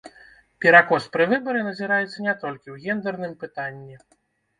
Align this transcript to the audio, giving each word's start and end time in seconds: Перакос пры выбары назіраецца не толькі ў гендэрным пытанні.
Перакос 0.63 1.03
пры 1.15 1.27
выбары 1.33 1.61
назіраецца 1.67 2.25
не 2.29 2.33
толькі 2.45 2.67
ў 2.73 2.77
гендэрным 2.87 3.37
пытанні. 3.45 4.01